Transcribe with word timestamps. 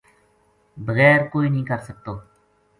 بغیر 0.85 1.19
کوئے 1.31 1.47
نیہہ 1.53 1.65
کر 1.69 1.79
سکتو‘‘ 1.87 2.13